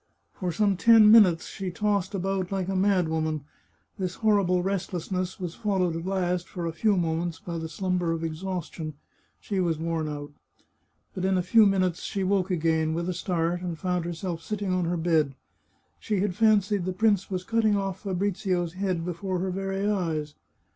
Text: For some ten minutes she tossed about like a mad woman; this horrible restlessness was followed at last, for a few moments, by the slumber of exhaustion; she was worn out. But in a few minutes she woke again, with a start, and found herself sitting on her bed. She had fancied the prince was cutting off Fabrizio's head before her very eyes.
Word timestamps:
For 0.33 0.51
some 0.51 0.77
ten 0.77 1.11
minutes 1.11 1.45
she 1.45 1.69
tossed 1.69 2.15
about 2.15 2.51
like 2.51 2.67
a 2.67 2.75
mad 2.75 3.07
woman; 3.07 3.41
this 3.99 4.15
horrible 4.15 4.63
restlessness 4.63 5.39
was 5.39 5.53
followed 5.53 5.95
at 5.95 6.07
last, 6.07 6.49
for 6.49 6.65
a 6.65 6.71
few 6.73 6.97
moments, 6.97 7.37
by 7.39 7.59
the 7.59 7.69
slumber 7.69 8.11
of 8.11 8.23
exhaustion; 8.23 8.95
she 9.39 9.59
was 9.59 9.77
worn 9.77 10.09
out. 10.09 10.31
But 11.13 11.23
in 11.23 11.37
a 11.37 11.43
few 11.43 11.67
minutes 11.67 12.01
she 12.01 12.23
woke 12.23 12.49
again, 12.49 12.95
with 12.95 13.09
a 13.09 13.13
start, 13.13 13.61
and 13.61 13.77
found 13.77 14.05
herself 14.05 14.41
sitting 14.41 14.71
on 14.71 14.85
her 14.85 14.97
bed. 14.97 15.35
She 15.99 16.19
had 16.21 16.33
fancied 16.35 16.85
the 16.85 16.93
prince 16.93 17.29
was 17.29 17.43
cutting 17.43 17.77
off 17.77 17.99
Fabrizio's 17.99 18.73
head 18.73 19.05
before 19.05 19.37
her 19.37 19.51
very 19.51 19.85
eyes. 19.87 20.33